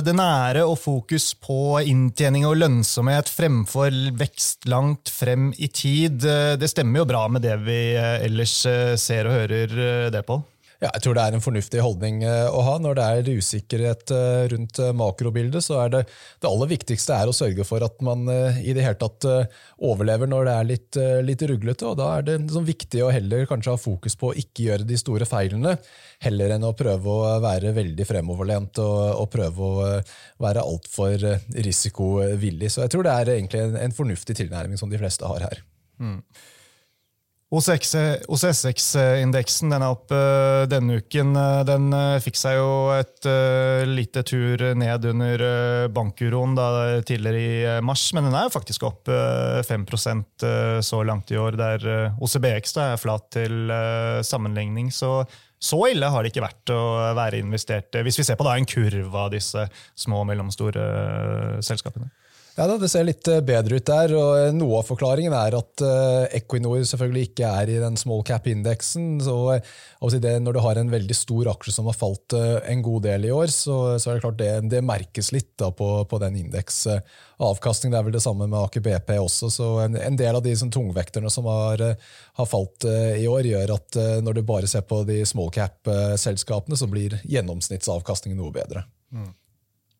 [0.01, 6.25] det nære og fokus på inntjening og lønnsomhet fremfor vekst langt frem i tid.
[6.57, 8.55] Det stemmer jo bra med det vi ellers
[8.97, 10.39] ser og hører det på.
[10.81, 12.71] Ja, jeg tror det er en fornuftig holdning eh, å ha.
[12.81, 15.99] Når det er usikkerhet eh, rundt eh, makrobildet, så er det
[16.41, 19.27] det aller viktigste er å sørge for at man i det hele tatt
[19.77, 21.85] overlever når det er litt, litt ruglete.
[21.85, 24.87] og Da er det sånn viktig å heller kanskje ha fokus på å ikke gjøre
[24.89, 25.75] de store feilene,
[26.25, 29.91] heller enn å prøve å være veldig fremoverlent og, og prøve å
[30.41, 31.27] være altfor
[31.67, 32.71] risikovillig.
[32.73, 35.61] Så jeg tror det er egentlig en, en fornuftig tilnærming som de fleste har her.
[36.01, 36.17] Mm.
[37.51, 41.33] OSSX-indeksen den er opp uh, denne uken.
[41.35, 43.27] Uh, den uh, fikk seg jo et
[43.91, 45.43] lite tur ned under
[45.91, 46.55] bankuroen
[47.07, 49.09] tidligere i mars, men den er jo faktisk opp
[49.67, 49.85] 5
[50.81, 51.79] så langt i år, der
[52.21, 53.53] OCBX da, er flat til
[54.25, 54.91] sammenligning.
[54.95, 55.25] Så,
[55.59, 56.81] så ille har det ikke vært å
[57.17, 59.61] være investert, hvis vi ser på da, en kurv av disse
[59.99, 60.83] små og mellomstore
[61.65, 62.07] selskapene.
[62.57, 64.11] Ja, Det ser litt eh, bedre ut der.
[64.17, 68.25] og eh, Noe av forklaringen er at uh, Equinor selvfølgelig ikke er i den small
[68.27, 69.21] cap-indeksen.
[69.23, 69.59] så
[70.01, 73.47] Når du har en veldig stor aksje som har falt en god del i år,
[73.47, 77.95] så, er det klart det, det merkes litt da, på, på, den indeksavkastningen.
[77.95, 79.49] Det er vel det samme med Aker BP også.
[79.49, 81.83] så En, en del av de som tungvekterne som har,
[82.39, 86.89] har falt i år, gjør at når du bare ser på de small cap-selskapene, så
[86.91, 88.83] blir gjennomsnittsavkastningen noe bedre.
[89.11, 89.31] Mm.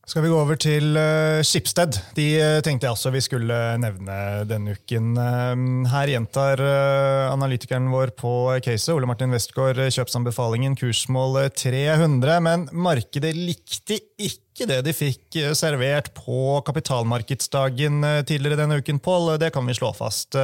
[0.09, 1.93] Skal vi gå over til uh, Schibsted?
[2.17, 4.15] De uh, tenkte jeg også vi skulle nevne
[4.49, 5.11] denne uken.
[5.13, 6.63] Uh, her gjentar
[7.29, 8.31] analytikeren vår på
[8.65, 16.09] caset, Ole Martin Westgård, kjøpsanbefalingen kursmål 300, men markedet likte ikke det de fikk servert
[16.17, 19.37] på kapitalmarkedsdagen tidligere denne uken, Pål.
[19.41, 20.35] Det kan vi slå fast.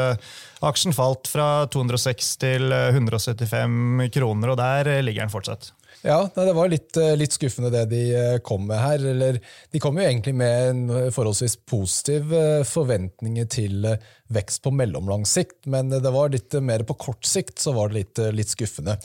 [0.66, 5.74] Aksjen falt fra 206 til 175 kroner, og der ligger den fortsatt.
[6.06, 9.06] Ja, det var litt, eh, litt, skuffende det de eh, kom med her.
[9.14, 9.40] Eller,
[9.74, 10.84] de kom jo egentlig med en
[11.14, 12.34] forholdsvis positiv
[12.70, 13.88] forventning til
[14.34, 18.04] vekst på mellomlang sikt, men det var litt mer på kort sikt så var det
[18.04, 18.98] litt, litt skuffende.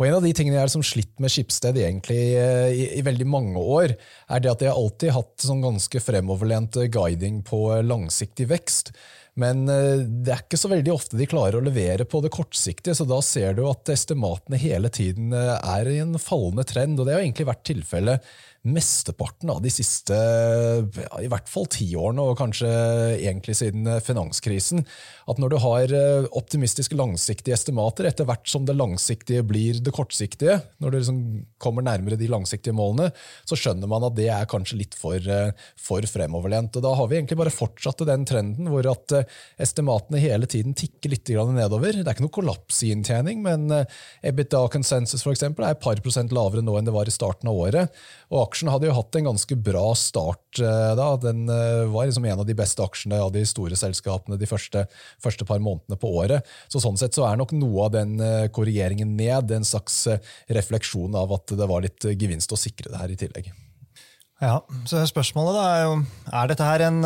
[0.00, 3.60] Og En av de tingene jeg har slitt med Skipsted egentlig i, i, veldig mange
[3.60, 3.92] år,
[4.32, 8.94] er det at jeg alltid hatt sånn ganske fremoverlent guiding på langsiktig vekst.
[9.40, 12.94] Men eh, det er ikke så veldig ofte de klarer å levere på det kortsiktige,
[12.96, 17.00] så da ser du at estimatene hele tiden eh, er i en fallende trend.
[17.00, 21.88] og Det har egentlig vært tilfellet mesteparten av de siste ja, i hvert fall ti
[21.98, 22.68] årene, og kanskje
[23.16, 24.84] egentlig siden finanskrisen,
[25.30, 29.94] at når du har eh, optimistiske langsiktige estimater, etter hvert som det langsiktige blir det
[29.94, 31.22] kortsiktige, når du liksom
[31.62, 33.10] kommer nærmere de langsiktige målene,
[33.48, 36.78] så skjønner man at det er kanskje litt for, eh, for fremoverlent.
[36.78, 39.14] Og Da har vi egentlig bare fortsatt den trenden hvor at
[39.62, 41.92] estimatene hele tiden tikker litt nedover.
[41.98, 43.86] Det er ikke noe kollaps i inntjening, men
[44.22, 47.50] EBITDA Consensus for eksempel, er et par prosent lavere nå enn det var i starten
[47.50, 48.02] av året.
[48.32, 51.08] Og aksjen hadde jo hatt en ganske bra start da.
[51.22, 54.84] Den var liksom en av de beste aksjene av de store selskapene de første,
[55.24, 56.46] første par månedene på året.
[56.68, 58.14] Så sånn sett så er nok noe av den
[58.54, 60.04] korrigeringen ned en slags
[60.52, 63.52] refleksjon av at det var litt gevinst å sikre det her i tillegg.
[64.42, 64.58] Ja,
[64.90, 65.94] så Spørsmålet da er jo
[66.42, 67.04] er dette her en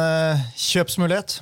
[0.56, 1.40] kjøpsmulighet.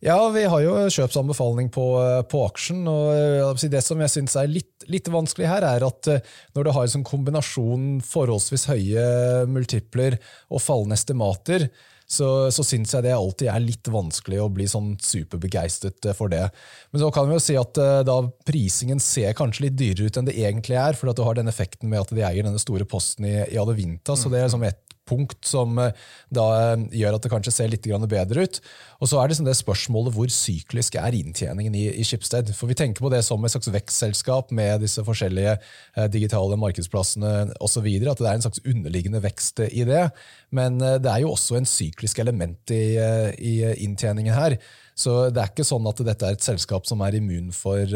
[0.00, 2.86] Ja, vi har jo kjøpsanbefaling på, eh, på aksjen.
[2.88, 6.08] og eh, Det som jeg synes er litt, litt, vanskelig her, er at
[6.56, 9.04] når du har en sånn kombinasjon forholdsvis høye
[9.52, 10.16] multipler
[10.48, 11.68] og fallende estimater,
[12.10, 16.48] så, så syns jeg det alltid er litt vanskelig å bli sånn superbegeistret for det.
[16.90, 18.16] Men så kan vi jo si at da
[18.48, 21.52] prisingen ser kanskje litt dyrere ut enn det egentlig er, for at du har den
[21.52, 24.66] effekten med at de eier denne store posten i, i Adevinta, så det er liksom
[24.66, 25.96] et punkt som eh,
[26.34, 28.60] da eh, gjør at det kanskje ser litt bedre ut.
[29.00, 32.52] Og så er det, liksom det spørsmålet hvor syklisk er inntjeningen i, i Schibsted.
[32.56, 37.56] For vi tenker på det som et slags vekstselskap med disse forskjellige eh, digitale markedsplassene
[37.60, 37.88] osv.
[38.00, 40.06] At det er en slags underliggende vekst i det.
[40.54, 42.96] Men det er jo også en syklisk element i,
[43.38, 44.56] i inntjeningen her.
[45.00, 47.94] Så det er ikke sånn at dette er et selskap som er immun for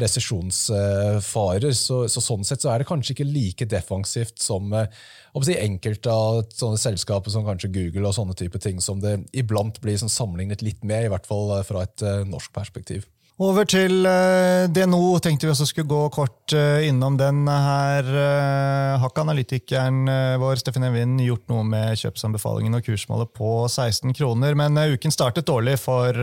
[0.00, 1.74] resesjonsfarer.
[1.74, 6.44] Så, så, sånn sett så er det kanskje ikke like defensivt som si, enkelte av
[6.54, 10.62] sånne selskaper som kanskje Google og sånne type ting, som det iblant blir sånn sammenlignet
[10.62, 13.08] litt med, i hvert fall eh, fra et norsk perspektiv.
[13.42, 15.18] Over til uh, DNO.
[15.18, 18.06] Tenkte vi også skulle gå kort uh, innom den her.
[18.06, 20.06] Uh, har ikke analytikeren
[20.38, 25.48] vår Steffen Evin gjort noe med kjøpsanbefalingen og kursmålet på 16 kroner, men uken startet
[25.50, 26.14] dårlig for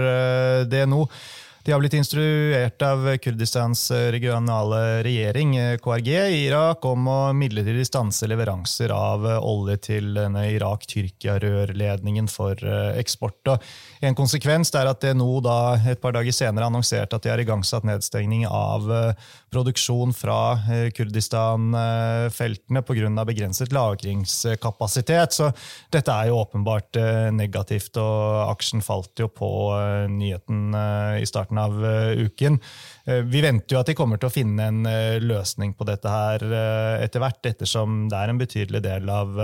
[0.72, 1.04] DNO.
[1.64, 8.26] De har blitt instruert av Kurdistans regionale regjering, KRG, i Irak om å midlertidig stanse
[8.26, 13.54] leveranser av olje til denne Irak-Tyrkia-rørledningen for eh, eksport.
[13.54, 17.44] Og en konsekvens er at nå da et par dager senere annonserte at de har
[17.46, 20.40] igangsatt nedstengning av eh, produksjon fra
[20.72, 23.26] eh, Kurdistan-feltene pga.
[23.28, 25.38] begrenset lagringskapasitet.
[25.38, 25.52] Så
[25.94, 26.98] dette er jo åpenbart
[27.36, 29.52] negativt, og aksjen falt jo på
[30.10, 30.72] nyheten
[31.22, 32.60] i starten av eh, uken.
[33.06, 36.12] Eh, vi venter jo at de kommer til å finne en eh, løsning på dette
[36.12, 36.44] her
[37.02, 39.36] etter hvert, ettersom det er en betydelig del av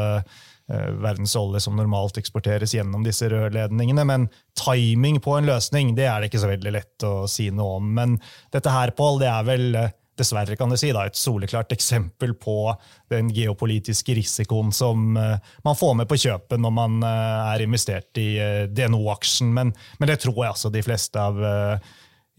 [0.68, 4.04] verdens olje som normalt eksporteres gjennom disse rørledningene.
[4.04, 4.26] Men
[4.60, 7.94] timing på en løsning det er det ikke så veldig lett å si noe om.
[7.96, 8.18] Men
[8.52, 9.78] dette her, Pål, det er vel
[10.20, 12.74] dessverre kan jeg si, da, et soleklart eksempel på
[13.14, 18.30] den geopolitiske risikoen som man får med på kjøpet når man er investert i
[18.74, 19.54] DNO-aksjen.
[19.54, 21.40] Men, men, det tror jeg altså de fleste av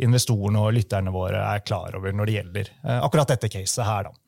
[0.02, 4.08] investorene og lytterne våre er klar over når det gjelder eh, akkurat dette caset her.
[4.08, 4.27] da.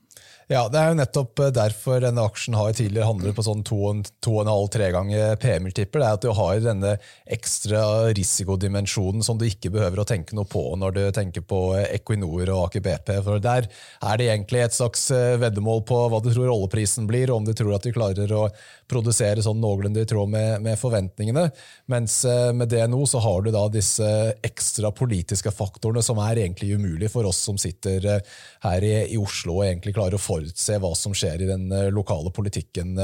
[0.50, 4.88] Ja, Det er jo nettopp eh, derfor denne aksjen har tidligere handlet på sånn 2,5-3
[4.96, 6.02] ganger PM-multipper.
[6.02, 6.94] Det er at du har denne
[7.30, 7.82] ekstra
[8.18, 12.64] risikodimensjonen som du ikke behøver å tenke noe på når du tenker på Equinor og
[12.64, 13.12] Aker BP.
[13.28, 17.30] For Der er det egentlig et slags eh, veddemål på hva du tror oljeprisen blir,
[17.30, 18.48] og om du tror at du klarer å
[18.90, 21.46] produsere sånn noenlunde i tråd med, med, forventningene.
[21.90, 24.06] Mens eh, med DNO så har du da disse
[24.46, 29.20] ekstra politiske faktorene som er egentlig umulig for oss som sitter eh, her i, i
[29.20, 32.98] Oslo og egentlig klarer å forutse hva som skjer i den eh, lokale politikken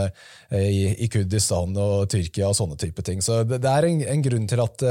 [0.56, 3.22] i, i Kurdistan og Tyrkia og sånne type ting.
[3.24, 4.82] Så det, det er en, en, grunn til at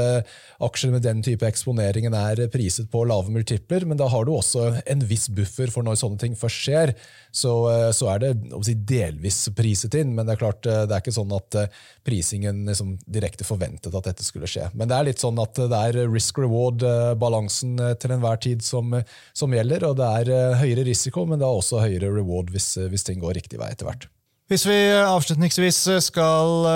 [0.64, 4.68] aksjer med den type eksponeringen er priset på lave multipler, men da har du også
[4.86, 6.94] en viss buffer for når sånne ting først skjer.
[7.36, 7.52] Så,
[7.96, 8.30] så er det
[8.64, 12.64] si, delvis priset inn, men det er klart det er ikke sånn at eh, prisingen
[12.68, 14.68] liksom direkte forventet at dette skulle skje.
[14.74, 18.98] Men det er litt sånn at det er risk-reward-balansen eh, til enhver tid som,
[19.36, 19.88] som, gjelder.
[19.90, 23.22] Og det er eh, høyere risiko, men det er også høyere reward hvis, hvis ting
[23.22, 24.08] går riktig vei etter hvert.
[24.46, 26.68] Hvis vi avslutningsvis skal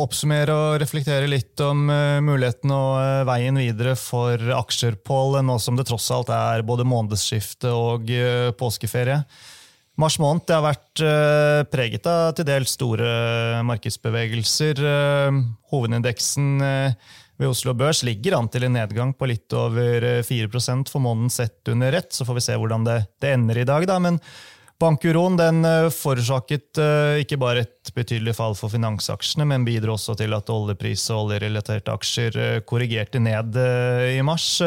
[0.00, 1.82] oppsummere og reflektere litt om
[2.24, 7.74] muligheten og veien videre for aksjer, Pål, nå som det tross alt er både månedsskifte
[7.76, 8.08] og
[8.56, 9.18] påskeferie.
[10.00, 14.80] Mars måned har vært uh, preget av til dels store markedsbevegelser.
[14.82, 15.36] Uh,
[15.70, 16.56] hovedindeksen
[17.38, 20.50] ved Oslo Børs ligger an til en nedgang på litt over 4
[20.90, 22.10] for måneden sett under ett.
[22.14, 23.86] Så får vi se hvordan det, det ender i dag.
[23.90, 24.00] Da.
[24.02, 24.18] Men
[24.82, 25.62] bankuroen den
[25.94, 26.78] forårsaket
[27.22, 31.94] ikke bare et betydelig fall for finansaksjene, men bidro også til at oljepris og oljerelaterte
[31.94, 33.58] aksjer korrigerte ned
[34.14, 34.60] i mars.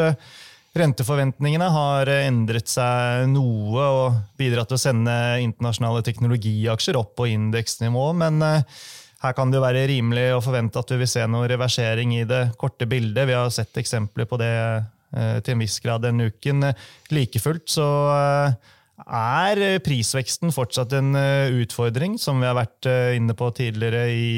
[0.78, 8.04] Renteforventningene har endret seg noe og bidratt til å sende internasjonale teknologiaksjer opp på indeksnivå,
[8.20, 8.78] men eh,
[9.24, 12.24] her kan det jo være rimelig å forvente at vi vil se noe reversering i
[12.28, 13.26] det korte bildet.
[13.26, 16.68] Vi har sett eksempler på det eh, til en viss grad denne uken.
[17.10, 18.74] Like fullt så eh,
[19.06, 24.08] Er eh, prisveksten fortsatt en eh, utfordring, som vi har vært eh, inne på tidligere
[24.10, 24.30] i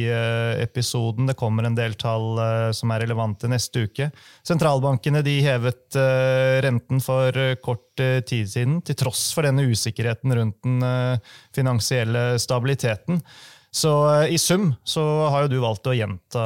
[0.61, 1.31] episoden?
[1.31, 2.37] Det kommer en del tall
[2.77, 4.11] som er relevante neste uke.
[4.47, 5.97] Sentralbankene hevet
[6.65, 7.33] renten for
[7.65, 10.85] kort tid siden, til tross for denne usikkerheten rundt den
[11.57, 13.21] finansielle stabiliteten.
[13.71, 13.93] Så
[14.27, 16.43] i sum så har jo du valgt å gjenta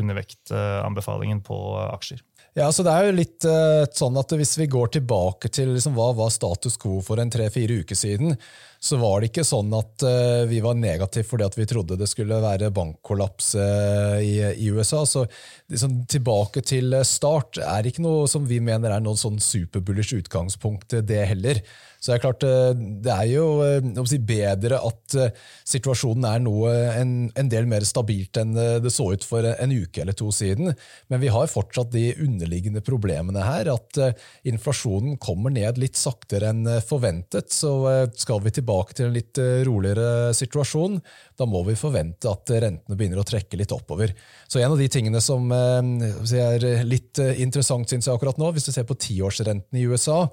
[0.00, 1.58] undervektanbefalingen på
[1.90, 2.22] aksjer.
[2.54, 5.96] Ja, så det er jo litt uh, sånn at Hvis vi går tilbake til liksom,
[5.98, 8.36] hva var status quo for en tre-fire uker siden,
[8.84, 12.08] så var det ikke sånn at uh, vi var negative fordi at vi trodde det
[12.10, 15.04] skulle være bankkollaps uh, i, i, USA.
[15.08, 15.24] Så
[15.72, 20.98] liksom, tilbake til start er ikke noe som vi mener er noe sånn superbullish utgangspunkt,
[21.08, 21.64] det heller.
[22.04, 25.30] Så det er klart, eh, det er jo eh, si, bedre at eh,
[25.64, 28.52] situasjonen er noe, en, en, del mer stabilt enn
[28.84, 30.74] det så ut for en uke eller to siden.
[31.08, 33.70] Men vi har fortsatt de underliggende problemene her.
[33.72, 33.96] At
[34.44, 37.54] inflasjonen kommer ned litt saktere enn forventet.
[37.54, 37.72] Så
[38.20, 40.98] skal vi tilbake til en litt roligere situasjon,
[41.38, 44.12] da må vi forvente at rentene begynner å trekke litt oppover.
[44.48, 48.72] Så en av de tingene som er litt interessant synes jeg akkurat nå, hvis du
[48.74, 50.24] ser på tiårsrenten i USA,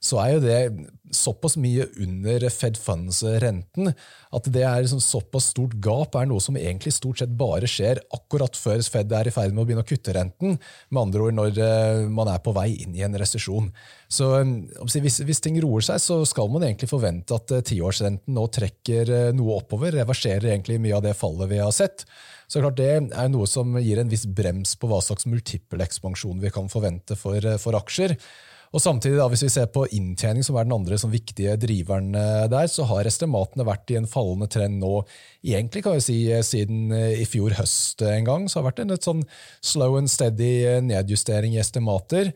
[0.00, 0.60] så er jo det
[1.12, 6.56] såpass mye under Fed Funds-renten at det er liksom såpass stort gap er noe som
[6.56, 9.88] egentlig stort sett bare skjer akkurat før Fed er i ferd med å begynne å
[9.88, 10.56] kutte renten.
[10.88, 13.68] Med andre ord når eh, man er på vei inn i en resesjon.
[14.08, 14.54] Så eh,
[15.02, 19.34] hvis, hvis, ting roer seg, så skal man egentlig forvente at eh, tiårsrenten nå trekker
[19.36, 19.98] noe oppover.
[19.98, 22.06] Reverserer egentlig mye av det fallet vi har sett.
[22.50, 26.40] Så klart Det er noe som gir en viss brems på hva slags multiple ekspansjon
[26.42, 28.16] vi kan forvente for, for aksjer.
[28.70, 32.14] Og samtidig da, Hvis vi ser på inntjening, som er den andre som viktige driveren
[32.14, 35.00] eh, der, så har estimatene vært i en fallende trend nå
[35.42, 38.46] egentlig kan vi si eh, siden eh, i fjor høst en gang.
[38.46, 39.24] Så har det vært en sånn
[39.58, 42.30] slow and steady nedjustering i estimater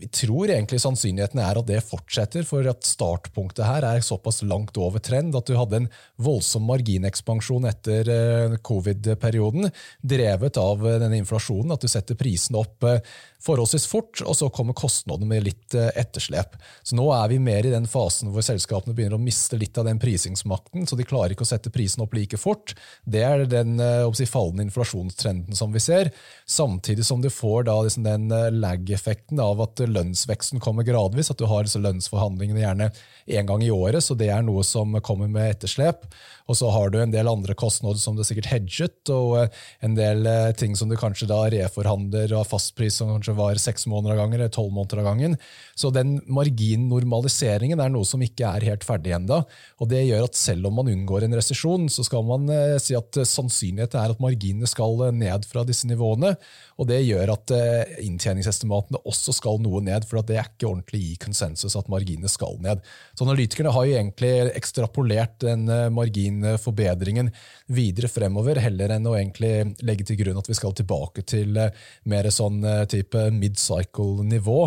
[0.00, 4.78] vi tror egentlig sannsynligheten er at det fortsetter, for at startpunktet her er såpass langt
[4.80, 5.88] over trend at du hadde en
[6.20, 9.68] voldsom marginekspansjon etter eh, covid-perioden,
[10.00, 13.02] drevet av eh, denne inflasjonen, at du setter prisene opp eh,
[13.44, 16.58] forholdsvis fort, og så kommer kostnadene med litt etterslep.
[16.84, 19.86] Så nå er vi mer i den fasen hvor selskapene begynner å miste litt av
[19.88, 22.74] den prisingsmakten, så de klarer ikke å sette prisen opp like fort.
[23.08, 23.80] Det er den
[24.12, 26.12] si, fallende inflasjonstrenden som vi ser,
[26.44, 31.46] samtidig som du får da, liksom, den lag-effekten av at lønnsveksten kommer gradvis, at du
[31.50, 32.90] har lønnsforhandlingene gjerne
[33.30, 36.06] én gang i året, så det er noe som kommer med etterslep.
[36.50, 39.94] Og så har du en del andre kostnader som du sikkert hedget, og eh, en
[39.94, 44.16] del eh, ting som du kanskje da reforhandler av fastpris som kanskje var seks måneder
[44.16, 45.36] av gangen eller tolv måneder av gangen.
[45.78, 49.42] Så den marginnormaliseringen er noe som ikke er helt ferdig ennå.
[49.78, 52.98] Og det gjør at selv om man unngår en resesjon, så skal man eh, si
[52.98, 56.34] at sannsynligheten er at marginene skal ned fra disse nivåene.
[56.80, 57.52] Og det gjør at
[58.00, 62.56] inntjeningsestimatene også skal noe ned, for det er ikke ordentlig i konsensus at marginene skal
[62.64, 62.80] ned.
[63.12, 67.30] Så analytikerne har jo egentlig ekstrapolert den margin forbedringen
[67.70, 71.74] videre fremover, heller enn å egentlig legge til grunn at vi skal tilbake til eh,
[72.10, 74.58] mer sånn eh, type mid-cycle-nivå.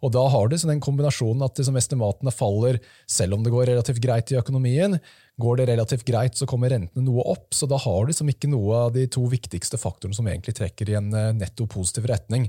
[0.00, 3.68] Og Da har du sånn den kombinasjonen at liksom estimatene faller selv om det går
[3.72, 4.98] relativt greit i økonomien.
[5.40, 7.52] Går det relativt greit, så kommer rentene noe opp.
[7.56, 10.92] Så da har du liksom ikke noe av de to viktigste faktorene som egentlig trekker
[10.92, 12.48] i en eh, netto positiv retning.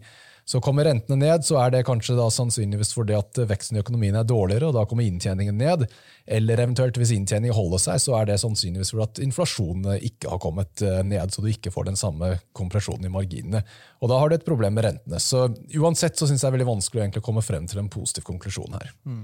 [0.52, 4.18] Så kommer rentene ned, så er det kanskje da sannsynligvis fordi at veksten i økonomien
[4.20, 5.86] er dårligere, og da kommer inntjeningen ned.
[6.28, 10.42] Eller eventuelt hvis inntjeningen holder seg, så er det sannsynligvis fordi at inflasjonen ikke har
[10.44, 13.64] kommet eh, ned, så du ikke får den samme kompresjonen i marginene.
[14.04, 15.24] Og da har du et problem med rentene.
[15.24, 15.46] Så
[15.80, 18.76] uansett så syns jeg det er veldig vanskelig å komme frem til en positiv konklusjon
[18.76, 18.92] her.
[19.08, 19.24] Mm.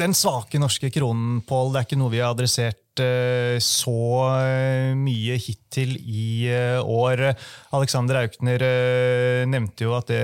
[0.00, 2.80] Den svake norske kronen, Pål, det er ikke noe vi har adressert
[3.62, 4.00] så
[4.42, 7.22] eh, mye hittil i eh, år.
[7.76, 8.64] Alexander Aukner
[9.48, 10.22] nevnte jo at det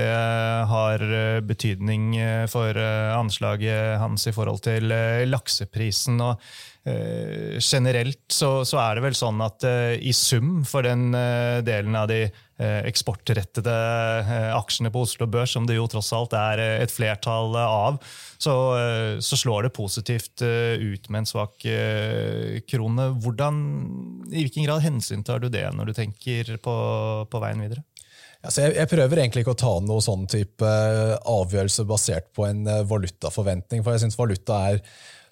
[0.69, 1.03] har
[1.45, 2.13] betydning
[2.51, 4.91] for anslaget hans i forhold til
[5.29, 6.21] lakseprisen.
[6.21, 6.41] og
[6.85, 9.63] generelt så, så, er det vel sånn at
[9.97, 11.07] i sum for den
[11.65, 12.27] delen av de
[12.61, 13.73] eksportrettede
[14.53, 17.97] aksjene på Oslo Børs, som det jo tross alt er et flertall av,
[18.37, 18.53] så,
[19.17, 21.65] så, slår det positivt ut med en svak
[22.69, 23.09] krone.
[23.25, 23.59] Hvordan,
[24.29, 26.77] I hvilken grad hensyn tar du det når du tenker på,
[27.25, 27.81] på veien videre?
[28.53, 30.69] Jeg, prøver egentlig ikke å ta noe sånn type
[31.17, 34.81] avgjørelse basert på en valutaforventning, for jeg syns valuta er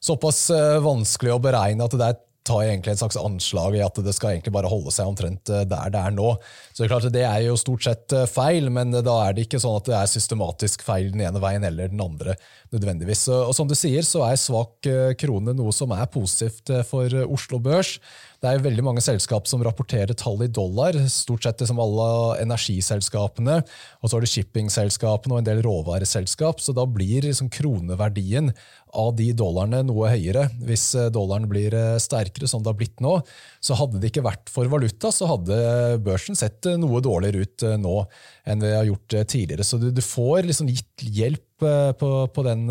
[0.04, 0.46] såpass
[0.84, 4.34] vanskelig å beregne at det er tar egentlig en slags anslag i at det skal
[4.34, 6.34] egentlig bare holde seg omtrent eh, der det er nå.
[6.72, 9.48] Så Det er klart det er jo stort sett eh, feil, men da er det
[9.48, 12.36] ikke sånn at det er systematisk feil den ene veien eller den andre.
[12.76, 13.28] Nødvendigvis.
[13.34, 17.62] Og Som du sier, så er svak eh, krone noe som er positivt for Oslo
[17.64, 17.98] Børs.
[18.44, 22.08] Det er veldig mange selskap som rapporterer tall i dollar, stort sett som alle
[22.44, 23.62] energiselskapene.
[24.04, 28.52] Og så har du shippingselskapene og en del råvareselskap, så da blir liksom kroneverdien
[29.00, 30.50] av de dollarene noe høyere.
[30.68, 33.16] Hvis eh, dollaren blir eh, sterkere, som det har blitt nå,
[33.64, 37.68] så hadde det ikke vært for valuta, så hadde børsen sett eh, noe dårligere ut
[37.80, 37.96] nå
[38.44, 39.64] enn det har gjort tidligere.
[39.64, 41.48] Så du får liksom gitt hjelp
[42.00, 42.68] på, på, den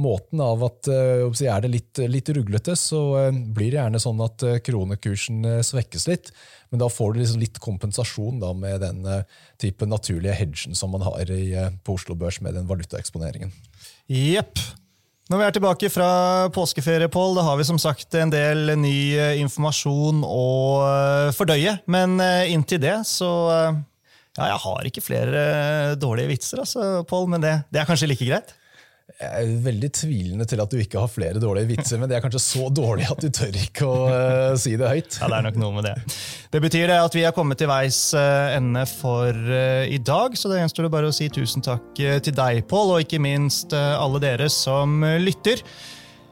[0.00, 5.46] måten av at er det litt, litt ruglete, så blir det gjerne sånn at kronekursen
[5.66, 6.32] svekkes litt.
[6.72, 9.06] Men da får du liksom litt kompensasjon da med den
[9.60, 13.54] type naturlige hedgen som man har i, på Oslo Børs med den valutaeksponeringen.
[14.08, 14.60] Jepp.
[15.28, 16.10] Når vi er tilbake fra
[16.56, 20.44] påskeferie, Pål, da har vi som sagt en del ny eh, informasjon å
[20.86, 21.74] eh, fordøye.
[21.84, 23.28] Men eh, inntil det så
[24.38, 25.42] Ja, jeg har ikke flere
[25.98, 28.54] dårlige vitser, altså, Pål, men det, det er kanskje like greit?
[29.18, 32.22] Jeg er veldig tvilende til at du ikke har flere dårlige vitser, men det er
[32.22, 35.16] kanskje så dårlig at du tør ikke å uh, si det høyt.
[35.18, 35.94] Ja, Det er nok noe med det.
[36.52, 40.52] Det betyr det at vi har kommet til veis ende for uh, i dag, så
[40.52, 44.46] det gjenstår bare å si tusen takk til deg, Pål, og ikke minst alle dere
[44.52, 45.64] som lytter.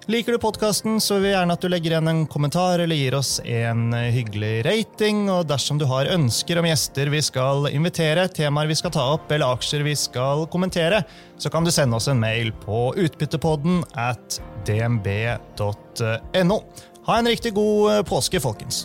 [0.09, 3.17] Liker du podkasten, så vil vi gjerne at du legger igjen en kommentar eller gir
[3.19, 5.25] oss en hyggelig rating.
[5.35, 9.35] Og dersom du har ønsker om gjester vi skal invitere, temaer vi skal ta opp
[9.35, 11.03] eller aksjer vi skal kommentere,
[11.43, 14.39] så kan du sende oss en mail på utbyttepodden at
[14.69, 16.63] dmb.no.
[17.11, 18.85] Ha en riktig god påske, folkens.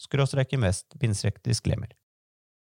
[0.00, 1.92] skråstrek invest, bindstrek disclaimer.